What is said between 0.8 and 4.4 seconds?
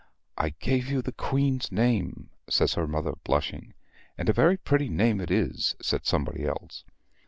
you the Queen's name," says her mother blushing. "And a